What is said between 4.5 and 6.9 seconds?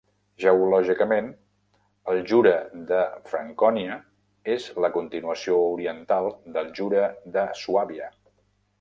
és la continuació oriental del